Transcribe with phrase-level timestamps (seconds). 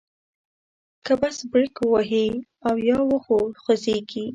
[1.05, 2.27] که بس بریک ووهي
[2.67, 4.25] او یا وخوځیږي.